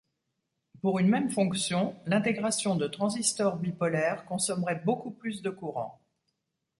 Pour 0.81 0.97
une 0.97 1.09
même 1.09 1.29
fonction, 1.29 1.95
l’intégration 2.07 2.73
de 2.75 2.87
transistors 2.87 3.57
bipolaires 3.57 4.25
consommerait 4.25 4.81
beaucoup 4.83 5.11
plus 5.11 5.43
de 5.43 5.51
courant. 5.51 6.01